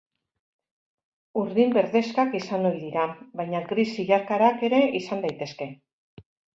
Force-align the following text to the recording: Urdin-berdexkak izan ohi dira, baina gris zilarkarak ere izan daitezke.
Urdin-berdexkak 1.41 2.33
izan 2.41 2.67
ohi 2.71 2.83
dira, 2.87 3.05
baina 3.43 3.63
gris 3.71 3.89
zilarkarak 3.95 4.69
ere 4.73 4.85
izan 5.05 5.27
daitezke. 5.31 5.75